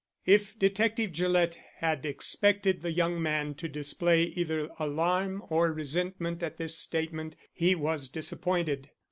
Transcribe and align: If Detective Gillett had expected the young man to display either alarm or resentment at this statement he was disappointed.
If 0.25 0.57
Detective 0.57 1.11
Gillett 1.11 1.59
had 1.77 2.07
expected 2.07 2.81
the 2.81 2.91
young 2.91 3.21
man 3.21 3.53
to 3.53 3.67
display 3.69 4.23
either 4.23 4.67
alarm 4.79 5.43
or 5.47 5.71
resentment 5.71 6.41
at 6.41 6.57
this 6.57 6.75
statement 6.75 7.35
he 7.53 7.75
was 7.75 8.09
disappointed. 8.09 8.89